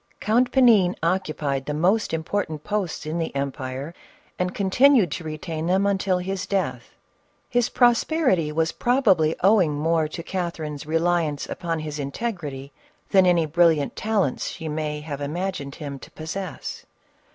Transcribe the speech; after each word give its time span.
Count 0.19 0.51
Panin 0.51 0.95
occupied 1.03 1.67
the 1.67 1.75
most 1.75 2.11
important 2.11 2.63
posts 2.63 3.05
in 3.05 3.19
the 3.19 3.35
empire, 3.35 3.93
and 4.39 4.55
continued 4.55 5.11
to 5.11 5.23
retain 5.23 5.67
them 5.67 5.85
until 5.85 6.17
his 6.17 6.47
death; 6.47 6.95
his 7.49 7.69
prosperity 7.69 8.51
was 8.51 8.71
probably 8.71 9.35
owing 9.43 9.75
more 9.75 10.07
to 10.07 10.23
Catherine's 10.23 10.87
reliance 10.87 11.47
upon 11.47 11.77
his 11.81 11.99
integrity 11.99 12.73
than 13.11 13.27
any 13.27 13.45
bril 13.45 13.75
liant 13.77 13.91
talents 13.95 14.47
she 14.47 14.67
could 14.67 15.03
have 15.03 15.21
imagined 15.21 15.75
him 15.75 15.99
to 15.99 16.09
possess. 16.09 16.87